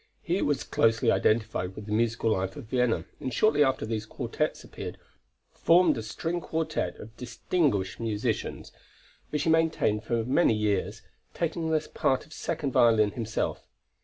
He 0.23 0.41
was 0.41 0.63
closely 0.63 1.11
identified 1.11 1.75
with 1.75 1.85
the 1.85 1.91
musical 1.91 2.31
life 2.31 2.55
of 2.55 2.63
Vienna, 2.65 3.05
and 3.19 3.31
shortly 3.31 3.63
after 3.63 3.85
these 3.85 4.07
quartets 4.07 4.63
appeared, 4.63 4.97
formed 5.51 5.95
a 5.95 6.01
string 6.01 6.41
quartet 6.41 6.95
of 6.97 7.15
distinguished 7.17 7.99
musicians, 7.99 8.71
which 9.29 9.43
he 9.43 9.51
maintained 9.51 10.03
for 10.03 10.25
many 10.25 10.55
years, 10.55 11.03
taking 11.35 11.69
the 11.69 11.87
part 11.93 12.25
of 12.25 12.33
second 12.33 12.71
violin 12.71 13.11
himself. 13.11 13.67